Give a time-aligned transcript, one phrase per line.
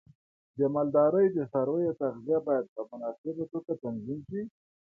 [0.57, 4.41] د مالدارۍ د څارویو تغذیه باید په مناسبه توګه تنظیم شي.